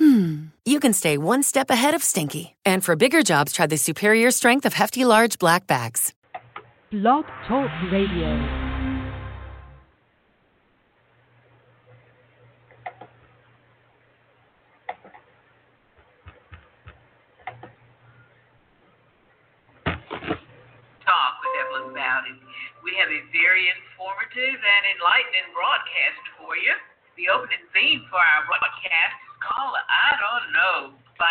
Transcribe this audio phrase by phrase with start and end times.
[0.00, 2.56] hmm, you can stay one step ahead of stinky.
[2.64, 6.12] And for bigger jobs, try the superior strength of Hefty Large Black Bags.
[6.90, 8.70] Blog Talk Radio.
[21.10, 22.38] talk with Evelyn about it.
[22.86, 26.70] We have a very informative and enlightening broadcast for you.
[27.18, 27.89] The opening theme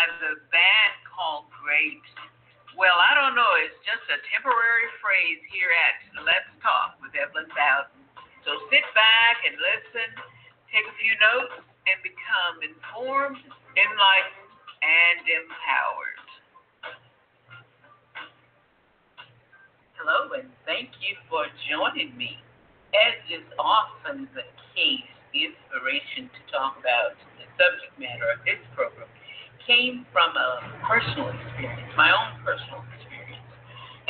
[0.00, 2.08] by the band called Grapes.
[2.72, 7.44] Well, I don't know, it's just a temporary phrase here at Let's Talk with Evelyn
[7.52, 8.00] Bowden.
[8.48, 10.08] So sit back and listen,
[10.72, 11.52] take a few notes,
[11.84, 13.44] and become informed,
[13.76, 14.48] enlightened,
[14.80, 16.24] and empowered.
[20.00, 22.40] Hello, and thank you for joining me.
[22.96, 28.64] As is often the case, the inspiration to talk about the subject matter of this
[29.70, 30.50] came from a
[30.82, 33.46] personal experience, my own personal experience.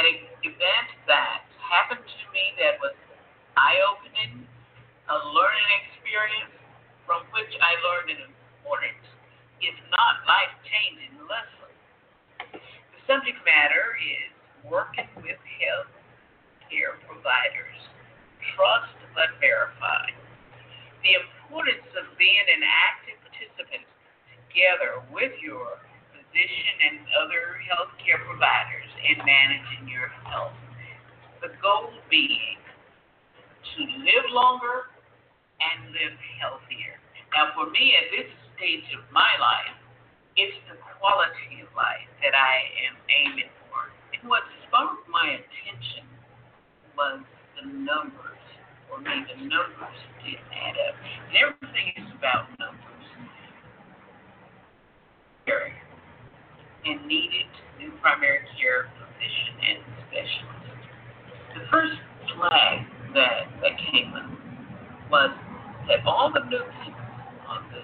[0.01, 0.09] An
[0.41, 2.97] event that happened to me that was
[3.61, 4.49] eye opening,
[5.13, 6.57] a learning experience
[7.05, 9.05] from which I learned an important,
[9.61, 11.69] if not life changing, lesson.
[12.57, 14.33] The subject matter is
[14.65, 15.93] working with health
[16.73, 17.77] care providers.
[18.57, 20.09] Trust but verify.
[21.05, 23.90] The importance of being an active participant
[24.51, 25.79] together with your
[26.11, 30.59] physician and other healthcare providers in managing your health.
[31.39, 34.91] The goal being to live longer
[35.63, 36.99] and live healthier.
[37.31, 38.27] Now, for me, at this
[38.59, 39.79] stage of my life,
[40.35, 42.55] it's the quality of life that I
[42.91, 43.87] am aiming for.
[44.13, 46.05] And what sparked my attention
[46.99, 47.23] was
[47.55, 48.43] the numbers.
[48.91, 50.95] For me, the numbers didn't add up.
[50.99, 52.70] And everything is about numbers.
[56.87, 60.81] And needed new primary care physician and specialist.
[61.55, 61.99] The first
[62.37, 64.31] flag that, that came up
[65.11, 65.31] was
[65.89, 67.11] that all the new people
[67.51, 67.83] on the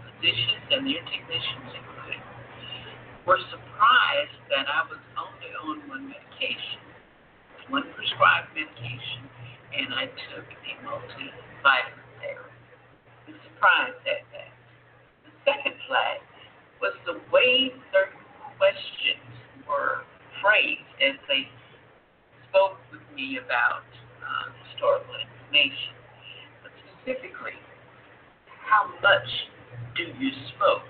[0.00, 2.22] physicians and their technicians included
[3.26, 6.80] were surprised that I was only on one medication,
[7.68, 9.26] one prescribed medication,
[9.74, 12.62] and I took a multivitamin therapy.
[13.26, 14.52] I was surprised at that.
[15.26, 16.24] The second flag
[16.80, 18.22] was the way certain
[18.58, 19.24] questions
[19.66, 20.02] were
[20.40, 21.46] phrased as they
[22.48, 23.86] spoke with me about
[24.22, 25.94] uh, historical information.
[26.62, 26.72] But
[27.02, 27.58] specifically,
[28.46, 29.28] how much
[29.96, 30.86] do you smoke?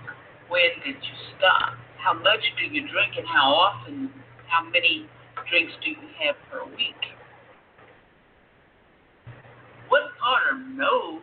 [0.48, 1.76] When did you stop?
[1.96, 4.10] How much do you drink and how often?
[4.46, 5.06] How many
[5.50, 7.16] drinks do you have per week?
[9.88, 11.20] What part of no,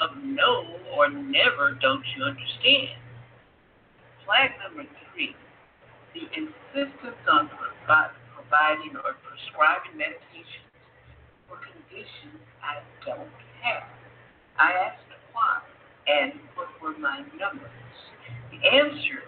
[0.00, 2.98] of no or never don't you understand?
[4.30, 5.34] Flag number three,
[6.14, 10.70] the insistence on providing or prescribing medications
[11.50, 13.26] for conditions I don't
[13.58, 13.90] have.
[14.54, 15.58] I asked why
[16.06, 17.74] and what were my numbers.
[18.54, 19.26] The answer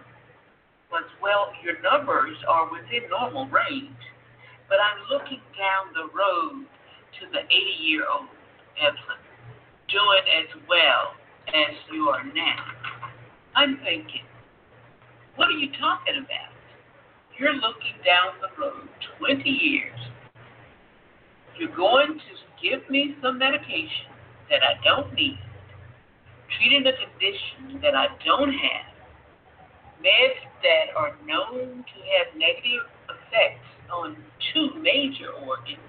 [0.86, 4.06] was, well, your numbers are within normal range,
[4.70, 6.62] but I'm looking down the road
[7.18, 7.50] to the 80
[7.82, 8.30] year old
[8.78, 9.18] Evelyn
[9.90, 11.18] doing as well
[11.50, 12.62] as you are now.
[13.56, 14.30] I'm thinking,
[15.36, 16.52] what are you talking about?
[17.38, 18.88] You're looking down the road
[19.18, 19.98] 20 years.
[21.58, 24.12] You're going to give me some medication
[24.50, 25.38] that I don't need,
[26.58, 28.92] treating a condition that I don't have,
[30.04, 34.16] meds that are known to have negative effects on
[34.52, 35.80] two major organs,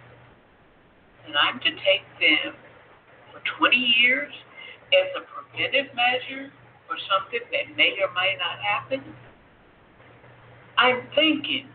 [1.26, 2.56] and I'm to take them
[3.32, 4.32] for 20 years
[4.94, 6.52] as a preventive measure
[6.88, 9.02] for something that may or may not happen?
[10.84, 11.70] I'm thinking,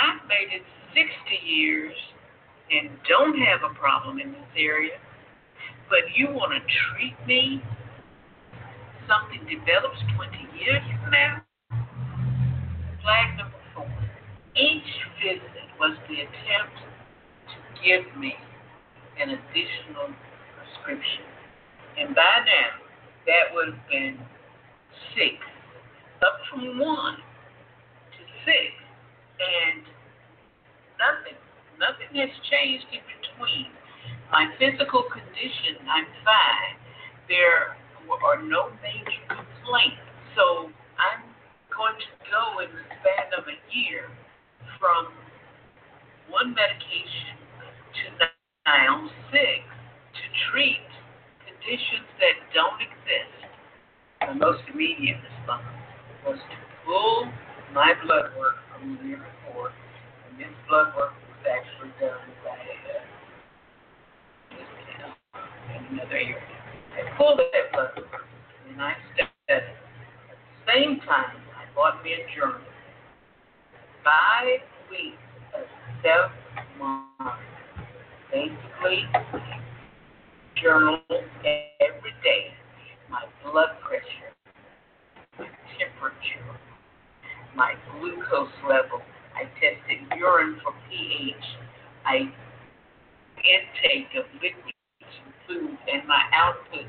[0.00, 0.64] I've made it
[0.96, 1.04] 60
[1.44, 1.92] years
[2.72, 4.96] and don't have a problem in this area,
[5.90, 7.60] but you want to treat me?
[9.04, 11.44] Something develops 20 years from now?
[13.04, 13.92] Flag number four.
[14.56, 14.88] Each
[15.20, 16.80] visit was the attempt
[17.52, 18.32] to give me
[19.20, 20.08] an additional
[20.56, 21.28] prescription.
[22.00, 22.72] And by now,
[23.28, 24.16] that would have been
[25.12, 25.36] six,
[26.22, 27.18] up from one
[28.44, 28.70] six,
[29.40, 29.82] and
[31.00, 31.38] nothing,
[31.80, 33.68] nothing has changed in between.
[34.30, 36.76] My physical condition, I'm fine.
[37.28, 37.76] There
[38.08, 40.00] are no major complaints.
[40.36, 41.22] So I'm
[41.72, 44.10] going to go in the span of a year
[44.80, 45.12] from
[46.28, 47.36] one medication
[47.94, 48.26] to
[48.66, 49.62] now six
[50.14, 50.84] to treat
[51.44, 53.34] conditions that don't exist.
[54.20, 55.68] The most immediate response
[56.26, 57.28] was to pull
[57.74, 59.70] my blood work from the year before,
[60.30, 62.54] and this blood work was actually done by
[65.34, 65.42] uh,
[65.76, 66.38] in another area.
[66.94, 68.22] I pulled that blood work,
[68.70, 69.30] and I studied.
[69.48, 72.60] At the same time, I bought me a journal.
[74.04, 75.18] Five weeks
[75.54, 75.66] of
[76.02, 77.50] self-monitoring.
[78.32, 79.02] Basically,
[80.62, 82.54] journal every day
[83.10, 84.32] my blood pressure,
[85.38, 85.46] my
[85.78, 86.44] temperature,
[87.54, 89.00] my glucose level.
[89.36, 91.44] I tested urine for pH.
[92.06, 92.28] I
[93.40, 96.86] intake of liquids and food and my output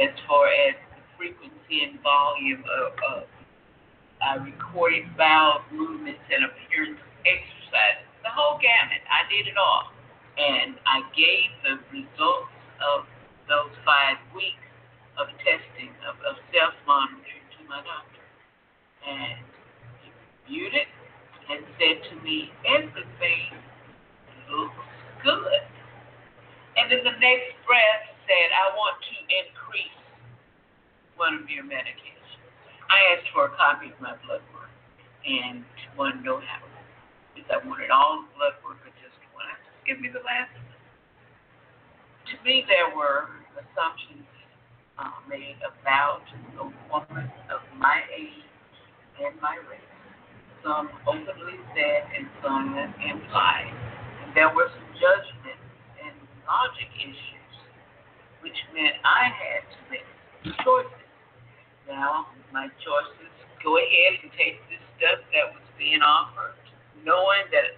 [0.00, 3.24] as far as the frequency and volume of, of
[4.22, 8.00] uh, recorded bowel movements and appearance exercise.
[8.22, 9.02] The whole gamut.
[9.08, 9.90] I did it all.
[10.38, 13.04] And I gave the results of
[13.48, 14.62] those five weeks
[15.18, 18.24] of testing, of, of self monitoring to my doctor.
[19.04, 19.42] And
[20.00, 20.08] he
[20.46, 20.88] reviewed it
[21.50, 23.52] and said to me, everything
[24.50, 24.82] looks
[25.22, 25.62] good.
[26.76, 30.00] And in the next breath said, I want to increase
[31.16, 32.38] one of your medications.
[32.88, 34.72] I asked for a copy of my blood work
[35.26, 35.88] and to
[36.24, 36.64] know how,
[37.36, 39.46] if I wanted all the blood work or just one.
[39.62, 40.74] Just give me the last one.
[42.30, 44.26] To me, there were assumptions
[44.98, 46.22] uh, made about
[46.58, 48.46] a woman of my age
[49.22, 49.90] and my race.
[50.64, 53.72] Some openly said and some implied.
[54.34, 55.58] There were some judgment
[55.98, 56.14] and
[56.46, 57.54] logic issues,
[58.42, 60.06] which meant I had to make
[60.62, 61.02] choices.
[61.88, 63.32] Now, my choices
[63.64, 66.54] go ahead and take this stuff that was being offered,
[67.02, 67.74] knowing that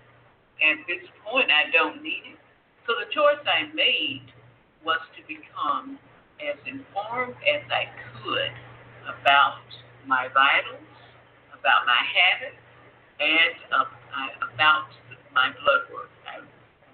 [0.61, 2.39] at this point I don't need it.
[2.87, 4.29] So the choice I made
[4.85, 5.99] was to become
[6.37, 7.89] as informed as I
[8.21, 8.53] could
[9.09, 9.65] about
[10.07, 10.85] my vitals,
[11.57, 12.61] about my habits,
[13.23, 13.89] and uh,
[14.53, 14.91] about
[15.33, 16.11] my blood work.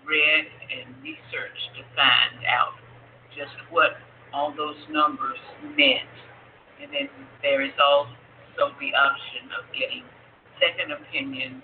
[0.08, 2.80] Read and researched to find out
[3.36, 4.00] just what
[4.32, 5.36] all those numbers
[5.76, 6.08] meant.
[6.80, 7.12] And then
[7.42, 10.02] there is also the option of getting
[10.56, 11.62] second opinions,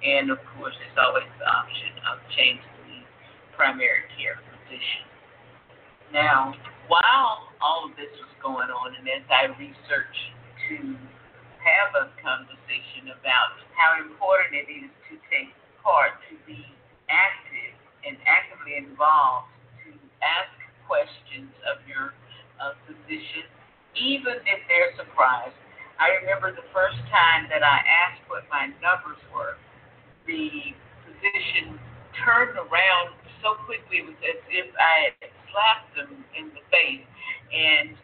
[0.00, 3.02] and of course, there's always the option of changing the
[3.58, 5.04] primary care physician.
[6.14, 6.54] Now,
[6.88, 10.26] while all of this was going on, and as I researched
[10.70, 10.96] to
[11.60, 15.50] have a conversation about how important it is to take
[15.82, 16.62] part, to be
[17.10, 17.51] active
[18.06, 19.48] and actively involved,
[19.86, 19.90] to
[20.22, 20.50] ask
[20.86, 22.14] questions of your
[22.58, 23.46] uh, physician,
[23.96, 25.54] even if they're surprised.
[26.00, 29.54] I remember the first time that I asked what my numbers were,
[30.26, 30.74] the
[31.06, 31.78] physician
[32.24, 37.06] turned around so quickly, it was as if I had slapped them in the face,
[37.50, 37.94] and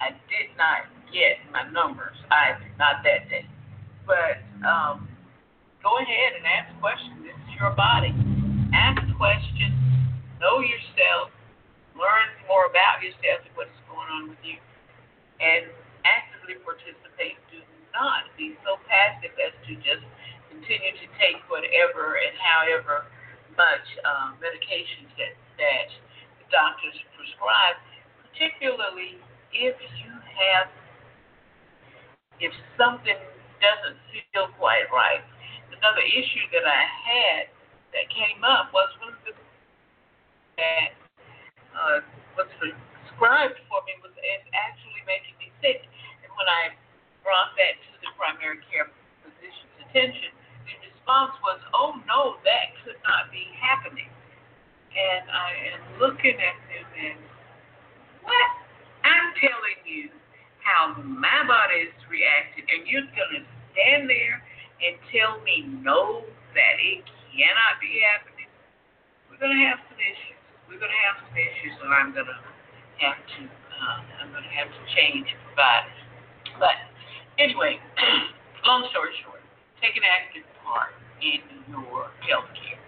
[0.00, 2.16] I did not get my numbers.
[2.30, 3.46] I did not that day,
[4.06, 5.08] but um,
[5.82, 7.26] go ahead and ask questions.
[7.26, 8.14] This is your body.
[8.72, 9.74] Ask questions.
[10.38, 11.34] Know yourself.
[11.98, 14.56] Learn more about yourself and what's going on with you,
[15.42, 15.66] and
[16.06, 17.36] actively participate.
[17.50, 17.60] Do
[17.90, 20.06] not be so passive as to just
[20.48, 23.10] continue to take whatever and however
[23.58, 25.90] much uh, medications that that
[26.48, 27.76] doctors prescribe,
[28.22, 29.18] particularly
[29.52, 30.70] if you have,
[32.38, 33.18] if something
[33.58, 33.98] doesn't
[34.32, 35.20] feel quite right.
[35.74, 37.42] Another issue that I had
[37.92, 39.34] that came up was one of the
[40.58, 40.92] that
[41.72, 41.98] uh,
[42.36, 44.12] was prescribed for me was
[44.52, 45.80] actually making me sick.
[46.20, 46.76] And when I
[47.24, 48.92] brought that to the primary care
[49.24, 50.30] physician's attention,
[50.68, 54.10] the response was, "Oh no, that could not be happening."
[54.90, 57.18] and I am looking at them and
[58.26, 58.48] what?
[59.06, 60.10] I'm telling you
[60.60, 63.40] how my body is reacting, and you're to
[63.72, 64.42] stand there
[64.84, 68.50] and tell me no, that it cannot be happening.
[69.30, 70.38] We're going to have some issues.
[70.66, 72.38] We're going to have some issues, and I'm going to
[73.02, 76.00] have to, uh, I'm going to have to change providers.
[76.58, 76.78] But
[77.38, 77.78] anyway,
[78.68, 79.42] long story short,
[79.80, 82.80] take an active part in your health care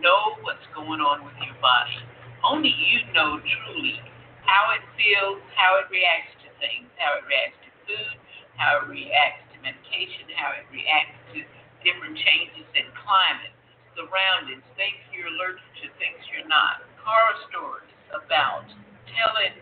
[0.00, 1.96] know what's going on with your body.
[2.44, 3.98] Only you know truly
[4.44, 8.16] how it feels, how it reacts to things, how it reacts to food,
[8.60, 11.42] how it reacts to medication, how it reacts to
[11.82, 13.55] different changes in climate.
[13.96, 16.84] Surroundings, things you're allergic to, things you're not.
[17.00, 18.68] Horror stories about
[19.08, 19.56] telling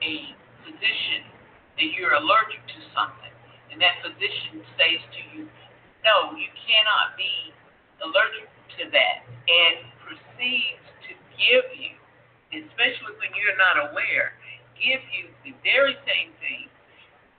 [0.00, 0.14] a
[0.64, 1.28] physician
[1.76, 3.34] that you're allergic to something,
[3.70, 5.44] and that physician says to you,
[6.02, 7.52] no, you cannot be
[8.00, 8.48] allergic
[8.80, 11.94] to that, and proceeds to give you,
[12.56, 14.36] especially when you're not aware,
[14.80, 16.68] give you the very same thing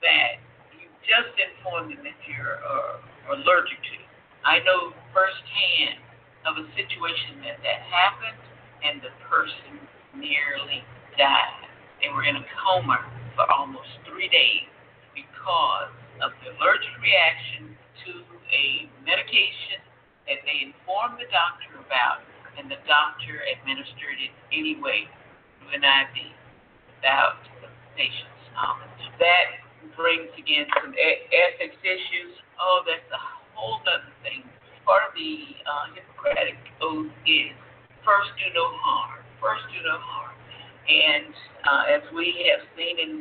[0.02, 0.42] that
[0.78, 3.98] you just informed them that you're uh, allergic to.
[4.46, 6.05] I know firsthand
[6.46, 8.38] of a situation that that happened,
[8.86, 9.82] and the person
[10.14, 10.86] nearly
[11.18, 11.66] died.
[12.02, 13.02] They were in a coma
[13.34, 14.70] for almost three days
[15.18, 17.74] because of the allergic reaction
[18.06, 18.12] to
[18.54, 19.82] a medication
[20.30, 22.22] that they informed the doctor about,
[22.62, 25.10] and the doctor administered it anyway
[25.60, 26.30] through an IV
[26.94, 29.02] without the patient's knowledge.
[29.18, 29.66] That
[29.98, 32.38] brings again some ethics issues.
[32.62, 33.22] Oh, that's a
[33.58, 34.46] whole other thing
[34.86, 37.54] part of the uh, Hippocratic Oath is
[38.02, 39.22] first do no harm.
[39.38, 40.34] First do no harm.
[40.90, 41.34] And
[41.70, 43.14] uh, as we have seen in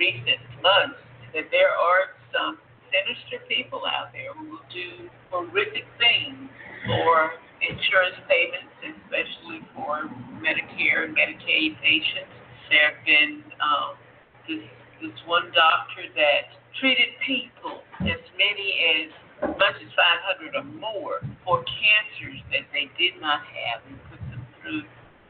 [0.00, 0.96] recent months,
[1.36, 2.56] that there are some
[2.88, 6.48] sinister people out there who will do horrific things
[6.88, 10.08] for insurance payments, especially for
[10.40, 12.32] Medicare and Medicaid patients.
[12.72, 14.00] There have been um,
[14.48, 14.64] this,
[15.04, 21.64] this one doctor that treated people, as many as much as 500 or more for
[21.66, 24.82] cancers that they did not have and put them through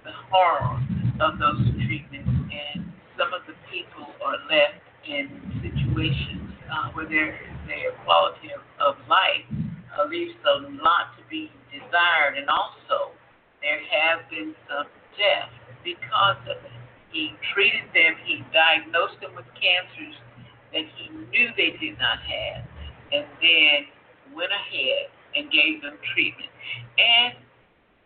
[0.05, 0.81] the horror
[1.21, 2.29] of those treatments.
[2.53, 5.29] And some of the people are left in
[5.65, 9.47] situations uh, where their their quality of, of life
[9.95, 12.37] uh, leaves a lot to be desired.
[12.37, 13.15] And also,
[13.63, 15.55] there have been some deaths
[15.85, 16.79] because of it.
[17.13, 20.17] He treated them, he diagnosed them with cancers
[20.73, 22.65] that he knew they did not have.
[23.13, 23.93] And then
[24.35, 26.51] went ahead and gave them treatment.
[26.99, 27.35] And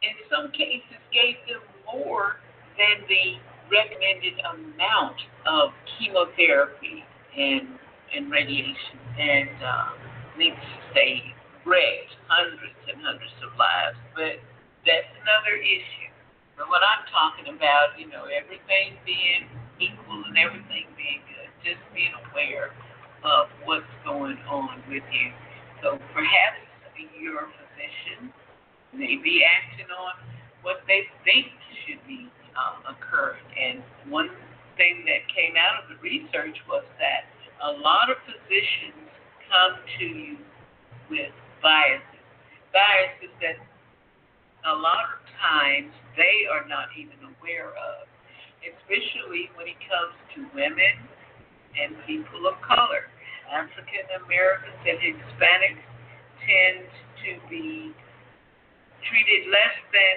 [0.03, 2.39] in some cases, gave them more
[2.79, 3.41] than the
[3.73, 7.03] recommended amount of chemotherapy
[7.37, 7.67] and,
[8.15, 8.99] and radiation.
[9.19, 9.91] And uh,
[10.39, 13.99] needless to say, wrecked hundreds and hundreds of lives.
[14.15, 14.39] But
[14.87, 16.13] that's another issue.
[16.55, 21.83] But what I'm talking about, you know, everything being equal and everything being good, just
[21.93, 22.73] being aware
[23.25, 25.33] of what's going on with you
[25.83, 26.61] so perhaps
[27.21, 28.33] your physician
[28.93, 30.15] may be acting on
[30.63, 31.53] what they think
[31.85, 33.45] should be uh, occurring.
[33.57, 34.31] And one
[34.77, 37.29] thing that came out of the research was that
[37.65, 39.09] a lot of physicians
[39.49, 40.37] come to you
[41.09, 42.25] with biases,
[42.73, 43.61] biases that
[44.67, 48.09] a lot of times they are not even aware of,
[48.65, 50.97] especially when it comes to women
[51.77, 53.13] and people of color.
[53.53, 55.85] African Americans and Hispanics
[56.43, 56.87] tend
[57.25, 57.95] to be
[59.07, 60.17] treated less than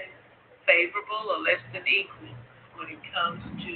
[0.66, 2.34] favorable or less than equal
[2.78, 3.74] when it comes to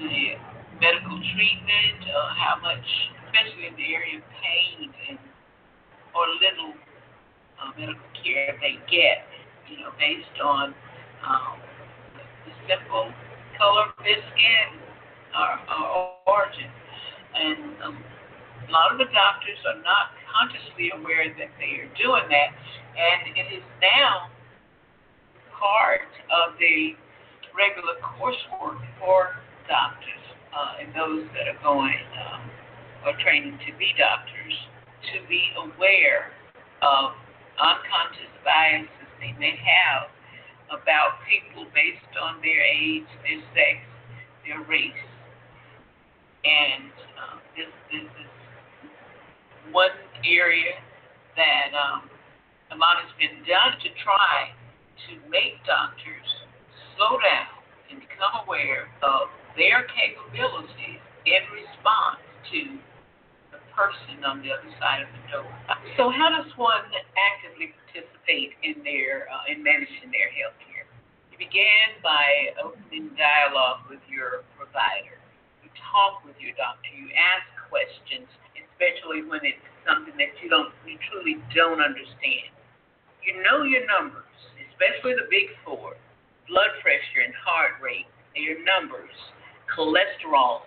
[0.00, 0.36] the
[0.80, 2.88] medical treatment, or how much,
[3.28, 5.18] especially in the area of pain and
[6.16, 6.74] or little
[7.60, 9.28] uh, medical care they get,
[9.68, 10.74] you know, based on
[11.22, 11.60] um,
[12.48, 13.12] the simple
[13.58, 14.68] color of their skin
[15.36, 16.70] or, or origin.
[17.36, 17.98] And um,
[18.68, 22.50] a lot of the doctors are not consciously aware that they are doing that,
[22.96, 24.30] and it is now
[25.56, 26.96] part of the
[27.52, 29.36] regular coursework for
[29.68, 30.24] doctors
[30.54, 32.42] uh, and those that are going um,
[33.06, 34.56] or training to be doctors
[35.12, 36.32] to be aware
[36.82, 37.12] of
[37.60, 40.08] unconscious biases they may have
[40.72, 43.84] about people based on their age, their sex,
[44.46, 45.04] their race.
[46.44, 46.88] And
[47.20, 48.29] uh, this, this is
[49.72, 50.78] one area
[51.36, 52.10] that um,
[52.70, 54.50] a lot has been done to try
[55.08, 56.28] to make doctors
[56.94, 57.50] slow down
[57.90, 62.22] and become aware of their capabilities in response
[62.52, 62.60] to
[63.50, 65.50] the person on the other side of the door.
[65.98, 66.86] So, how does one
[67.16, 70.86] actively participate in their uh, in managing their health care?
[71.34, 75.18] You began by opening dialogue with your provider.
[75.64, 76.90] You talk with your doctor.
[76.94, 78.28] You ask questions
[78.80, 82.48] especially when it's something that you don't you truly don't understand.
[83.20, 84.24] You know your numbers,
[84.72, 86.00] especially the big four,
[86.48, 89.12] blood pressure and heart rate, your numbers,
[89.68, 90.64] cholesterol,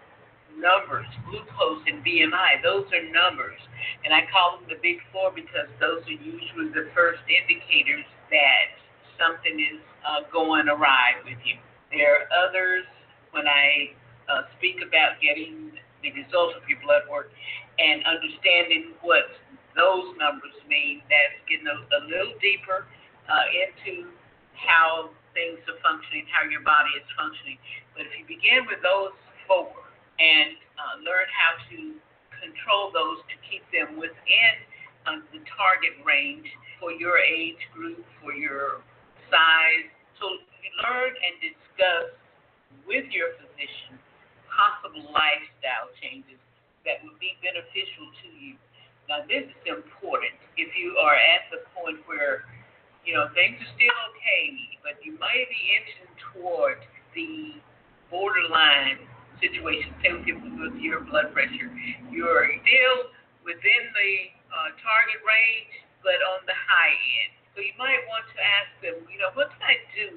[0.53, 3.58] numbers, glucose and BMI, those are numbers.
[4.05, 8.77] And I call them the big four because those are usually the first indicators that
[9.17, 11.58] something is uh, going awry with you.
[11.89, 12.86] There are others
[13.34, 13.98] when I
[14.29, 15.74] uh, speak about getting
[16.05, 17.34] the results of your blood work
[17.80, 19.30] and understanding what
[19.74, 21.01] those numbers mean.
[21.10, 22.86] That's getting a, a little deeper
[23.30, 24.13] uh, into
[24.53, 27.58] how things are functioning, how your body is functioning.
[27.98, 29.13] But if you begin with those
[29.50, 29.74] four
[30.22, 31.77] and uh, learn how to
[32.38, 34.53] control those to keep them within
[35.10, 36.46] uh, the target range
[36.77, 38.86] for your age group, for your
[39.34, 39.89] size,
[40.22, 42.13] so you learn and discuss
[42.86, 43.98] with your physician
[44.53, 46.38] possible lifestyle changes
[46.86, 48.56] that would be beneficial to you.
[49.08, 50.36] Now, this is important.
[50.56, 52.48] If you are at the point where
[53.04, 56.80] you know, things are still okay, but you might be inching toward
[57.12, 57.60] the
[58.08, 59.00] borderline
[59.44, 59.92] situation.
[60.00, 61.68] Say with your, with your blood pressure,
[62.08, 62.98] you're still
[63.44, 64.12] within the
[64.48, 67.32] uh, target range, but on the high end.
[67.54, 70.08] So you might want to ask them, you know, what can I do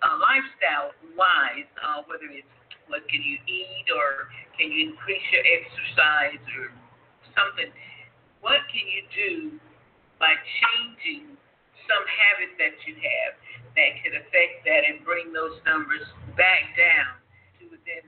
[0.00, 2.48] uh, lifestyle wise, uh, whether it's
[2.88, 4.28] what can you eat or
[4.58, 6.72] can you increase your exercise or
[7.38, 7.70] something.
[8.42, 9.34] What can you do
[10.18, 11.38] by changing
[11.86, 13.32] some habit that you have
[13.78, 16.04] that could affect that and bring those numbers
[16.34, 17.22] back down
[17.58, 18.04] to within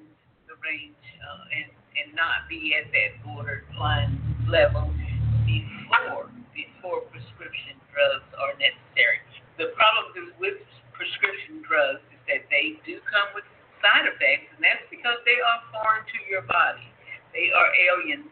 [0.51, 4.19] the range uh, and, and not be at that borderline
[4.51, 4.91] level
[5.47, 9.23] before before prescription drugs are necessary.
[9.57, 10.61] The problem with
[17.81, 18.29] alien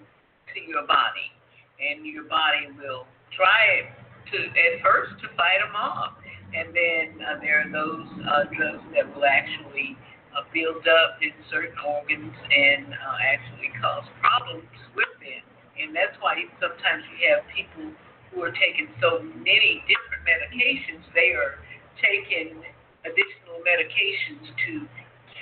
[0.54, 1.32] to your body,
[1.80, 3.88] and your body will try
[4.32, 6.20] to at first to fight them off,
[6.52, 9.96] and then uh, there are those uh, drugs that will actually
[10.36, 15.44] uh, build up in certain organs and uh, actually cause problems with them.
[15.78, 17.94] And that's why sometimes you have people
[18.32, 21.04] who are taking so many different medications.
[21.14, 21.62] They are
[22.02, 22.60] taking
[23.06, 24.72] additional medications to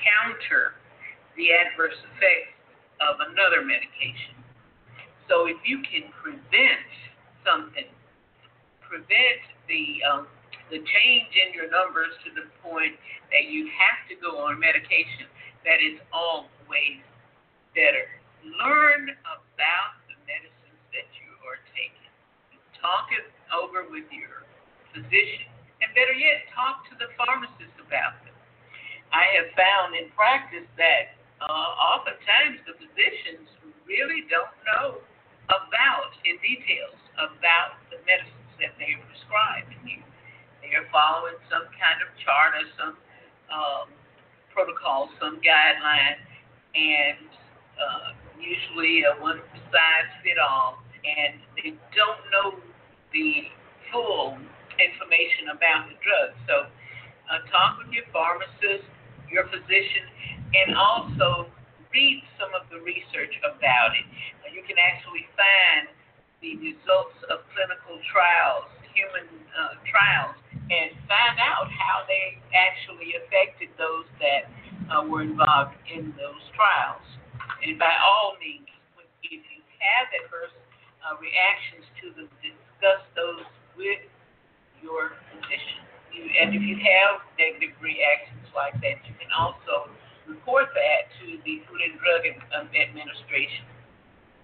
[0.04, 0.76] counter
[1.34, 2.55] the adverse effects
[3.00, 4.34] of another medication.
[5.28, 6.86] So if you can prevent
[7.42, 7.86] something
[8.86, 10.30] prevent the um,
[10.70, 12.94] the change in your numbers to the point
[13.30, 15.30] that you have to go on medication,
[15.66, 17.02] that is always
[17.74, 18.06] better.
[18.42, 22.10] Learn about the medicines that you are taking.
[22.78, 24.46] Talk it over with your
[24.94, 25.50] physician,
[25.82, 28.34] and better yet, talk to the pharmacist about them.
[29.10, 31.15] I have found in practice that
[31.46, 33.46] uh, oftentimes the physicians
[33.86, 34.98] really don't know
[35.46, 40.02] about in details about the medicine that they are prescribing you.
[40.58, 42.94] They are following some kind of chart or some
[43.46, 43.86] um,
[44.50, 46.18] protocol, some guideline,
[46.74, 47.30] and
[47.78, 49.38] uh, usually a one
[49.70, 52.58] size fit all, and they don't know
[53.14, 53.46] the
[53.94, 54.34] full
[54.82, 56.34] information about the drug.
[56.50, 56.54] So
[57.30, 58.88] uh, talk with your pharmacist,
[59.30, 60.10] your physician,
[60.56, 61.50] and also
[61.92, 64.06] read some of the research about it.
[64.52, 65.92] You can actually find
[66.40, 73.68] the results of clinical trials, human uh, trials, and find out how they actually affected
[73.76, 74.48] those that
[74.92, 77.04] uh, were involved in those trials.
[77.62, 78.68] And by all means,
[79.22, 80.56] if you have adverse
[81.04, 84.02] uh, reactions to them, discuss those with
[84.80, 85.82] your physician.
[86.16, 89.92] And if you have negative reactions like that, you can also
[90.28, 93.64] report that to the Food and Drug Administration.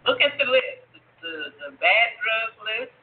[0.06, 0.82] Look at the list
[1.22, 2.94] the, the bad drug list,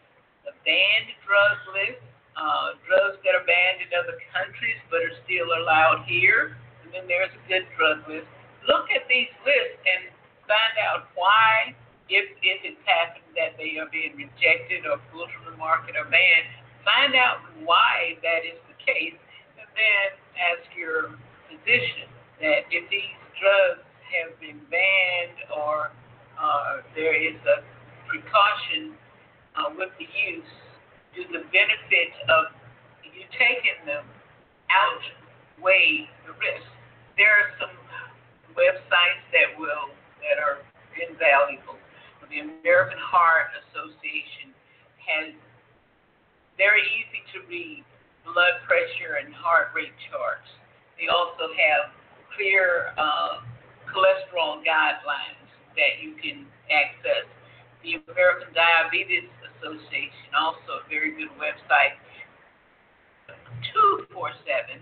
[0.43, 2.03] the banned drug list,
[2.35, 7.07] uh, drugs that are banned in other countries but are still allowed here, and then
[7.07, 8.27] there's a good drug list.
[8.67, 10.11] Look at these lists and
[10.45, 11.73] find out why,
[12.11, 16.05] if, if it's happened that they are being rejected or pulled from the market or
[16.11, 16.51] banned,
[16.83, 19.17] find out why that is the case,
[19.55, 21.15] and then ask your
[21.47, 23.83] physician that if these drugs
[24.15, 25.91] have been banned or
[26.39, 27.61] uh, there is a
[28.07, 28.95] precaution
[29.55, 30.53] uh, with the use
[31.15, 32.53] do the benefit of
[33.03, 34.05] you taking them
[34.69, 36.69] outweigh the risk.
[37.17, 37.75] There are some
[38.53, 39.91] websites that will
[40.23, 40.61] that are
[40.95, 41.75] invaluable.
[42.29, 44.53] The American Heart Association
[45.01, 45.33] has
[46.61, 47.81] very easy to read
[48.21, 50.45] blood pressure and heart rate charts.
[51.01, 51.89] They also have
[52.39, 53.43] clear uh,
[53.91, 55.43] cholesterol guidelines
[55.75, 57.27] that you can access
[57.83, 59.27] the American Diabetes
[59.59, 61.99] Association, also a very good website,
[64.07, 64.79] 247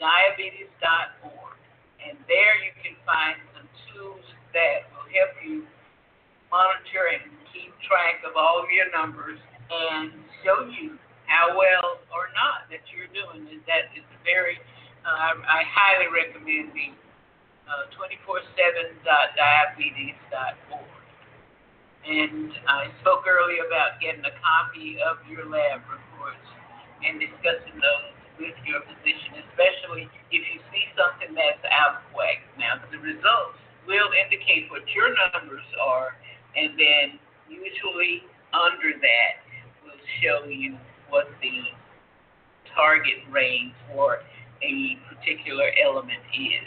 [0.00, 1.56] diabetes.org.
[2.00, 4.24] And there you can find some tools
[4.56, 5.68] that will help you
[6.48, 10.12] monitor and keep track of all of your numbers and
[10.44, 13.48] show you how well or not that you're doing.
[13.48, 14.60] Is that is very,
[15.04, 16.88] uh, I, I highly recommend the
[17.68, 20.88] uh, 247.diabetes.org.
[22.04, 26.44] And I spoke earlier about getting a copy of your lab reports.
[27.04, 32.40] and discussing those with your physician, especially if you see something that's out of whack.
[32.58, 36.16] Now, the results will indicate what your numbers are,
[36.56, 39.32] and then usually under that
[39.84, 40.76] will show you
[41.10, 41.62] what the
[42.74, 44.18] target range for
[44.64, 46.64] a particular element is,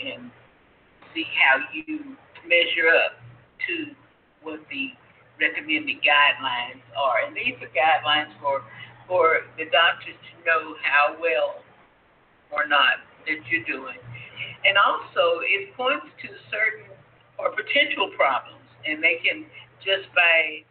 [0.00, 0.30] and
[1.14, 2.16] see how you
[2.48, 3.20] measure up
[3.68, 3.92] to
[4.42, 4.92] what the
[5.40, 7.26] recommended guidelines are.
[7.26, 8.64] And these are guidelines for
[9.06, 11.62] for the doctors to know how well
[12.50, 13.98] or not that you're doing.
[14.66, 16.90] And also, it points to certain
[17.38, 19.46] or potential problems, and they can
[19.78, 20.66] just by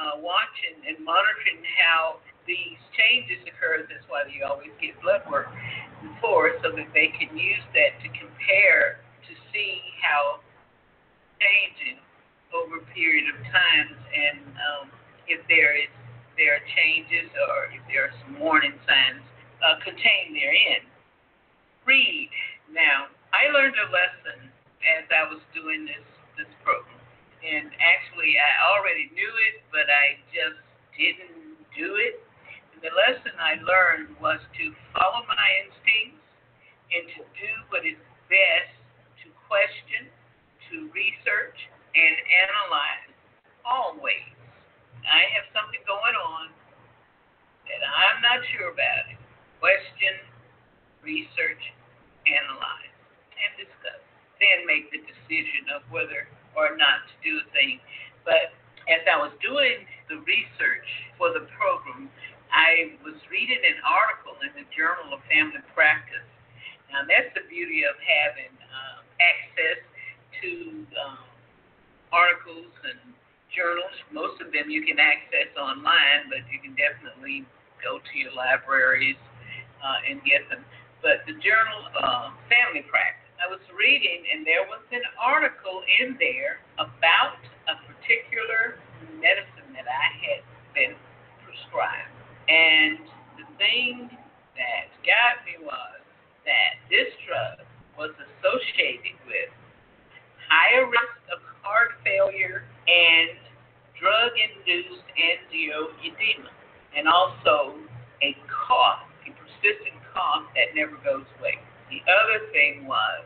[0.00, 2.16] uh, watching and monitoring how
[2.46, 3.84] these changes occur.
[3.84, 5.52] That's why you always get blood work
[6.08, 10.40] before, so that they can use that to compare to see how
[11.40, 12.00] changing
[12.54, 14.86] over a period of times and um,
[15.28, 15.90] if there is
[16.36, 19.24] there are changes or if there are some warning signs
[19.64, 20.84] uh, contained therein.
[21.88, 22.28] Read.
[22.68, 24.52] Now, I learned a lesson
[24.84, 26.04] as I was doing this
[26.36, 27.00] this program,
[27.40, 30.60] and actually I already knew it, but I just
[30.92, 32.20] didn't do it.
[32.82, 36.22] The lesson I learned was to follow my instincts
[36.92, 38.74] and to do what is best
[39.24, 40.06] to question,
[40.70, 41.58] to research,
[41.96, 43.16] and analyze
[43.64, 44.36] always
[45.06, 46.50] I have something going on
[47.70, 49.18] that I'm not sure about it.
[49.62, 50.18] Question,
[51.02, 51.62] research,
[52.26, 52.94] analyze,
[53.38, 54.02] and discuss.
[54.42, 56.26] Then make the decision of whether
[56.58, 57.78] or not to do a thing.
[58.26, 58.50] But
[58.90, 62.10] as I was doing the research for the program,
[62.50, 66.26] I was reading an article in the Journal of Family Practice.
[66.90, 69.80] Now, that's the beauty of having um, access
[70.42, 70.50] to
[70.98, 71.26] um,
[72.14, 73.16] articles and
[73.56, 73.96] journals.
[74.12, 77.48] Most of them you can access online, but you can definitely
[77.80, 79.18] go to your libraries
[79.80, 80.60] uh, and get them.
[81.00, 86.20] But the journal uh, Family Practice, I was reading, and there was an article in
[86.20, 87.40] there about
[87.72, 88.76] a particular
[89.16, 90.40] medicine that I had
[90.76, 90.94] been
[91.40, 92.12] prescribed.
[92.48, 93.00] And
[93.40, 94.12] the thing
[94.56, 96.00] that got me was
[96.44, 97.64] that this drug
[97.96, 99.50] was associated with
[100.48, 103.34] higher risk of heart failure and
[103.98, 106.52] drug induced angioedema,
[106.94, 107.74] and also
[108.22, 111.58] a cough, a persistent cough that never goes away.
[111.90, 113.24] The other thing was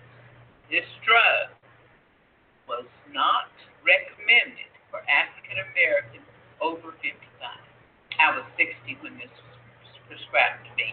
[0.71, 1.55] this drug
[2.69, 3.51] was not
[3.83, 6.27] recommended for African Americans
[6.61, 7.17] over 55.
[8.21, 10.93] I was 60 when this was prescribed to me,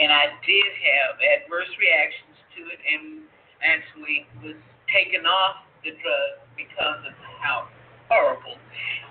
[0.00, 3.28] and I did have adverse reactions to it, and
[3.62, 4.58] actually was
[4.90, 7.68] taken off the drug because of how
[8.10, 8.58] horrible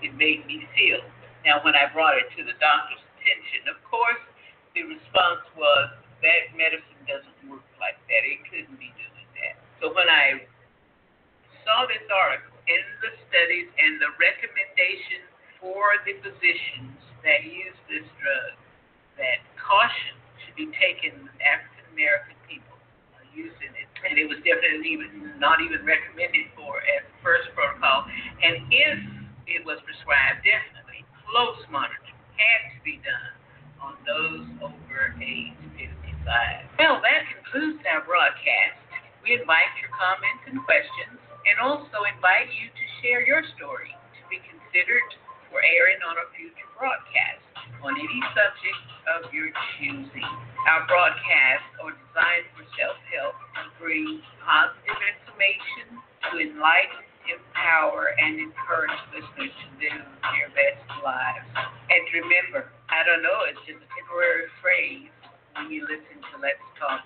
[0.04, 1.00] it made me feel.
[1.46, 4.22] Now, when I brought it to the doctor's attention, of course,
[4.76, 5.90] the response was
[6.22, 8.22] that medicine doesn't work like that.
[8.24, 9.58] It couldn't be doing that.
[9.82, 10.46] So when I
[11.66, 13.12] saw this article in the
[13.52, 15.28] studies and the recommendation
[15.60, 16.96] for the physicians
[17.28, 18.56] that use this drug,
[19.20, 22.80] that caution should be taken with African American people
[23.36, 23.92] using it.
[24.08, 28.08] And it was definitely even not even recommended for as first protocol.
[28.40, 28.98] And if
[29.52, 33.36] it was prescribed, definitely close monitoring had to be done
[33.84, 36.80] on those over age 55.
[36.80, 38.80] Well, that concludes our broadcast.
[39.28, 44.22] We invite your comments and questions and also invite you to share your story to
[44.30, 45.08] be considered
[45.50, 47.44] for airing on a future broadcast
[47.82, 48.86] on any subject
[49.18, 50.30] of your choosing.
[50.70, 55.98] Our broadcasts are designed for self help and bring positive information
[56.30, 61.46] to enlighten empower, and encourage listeners to live their best lives.
[61.92, 65.12] And remember, I don't know, it's just a temporary phrase
[65.56, 67.06] when you listen to Let's Talk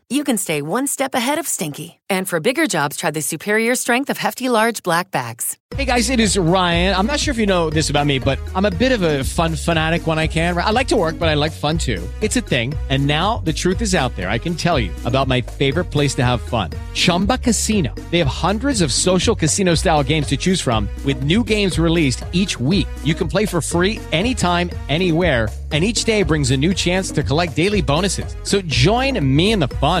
[0.11, 1.99] you can stay one step ahead of stinky.
[2.09, 5.57] And for bigger jobs, try the superior strength of Hefty Large Black Bags.
[5.77, 6.93] Hey guys, it is Ryan.
[6.93, 9.23] I'm not sure if you know this about me, but I'm a bit of a
[9.23, 10.57] fun fanatic when I can.
[10.57, 12.05] I like to work, but I like fun too.
[12.19, 12.73] It's a thing.
[12.89, 14.29] And now the truth is out there.
[14.29, 17.95] I can tell you about my favorite place to have fun Chumba Casino.
[18.11, 22.25] They have hundreds of social casino style games to choose from, with new games released
[22.33, 22.87] each week.
[23.05, 25.47] You can play for free anytime, anywhere.
[25.71, 28.35] And each day brings a new chance to collect daily bonuses.
[28.43, 30.00] So join me in the fun.